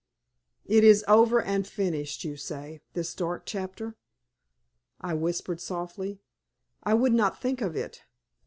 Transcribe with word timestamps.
"It 0.65 0.83
is 0.83 1.05
over 1.07 1.39
and 1.39 1.67
finished, 1.67 2.23
you 2.23 2.35
say, 2.35 2.81
this 2.93 3.13
dark 3.13 3.43
chapter," 3.45 3.93
I 4.99 5.13
whispered, 5.13 5.61
softly. 5.61 6.23
"I 6.81 6.95
would 6.95 7.13
not 7.13 7.39
think 7.39 7.61
of 7.61 7.75
it." 7.75 8.01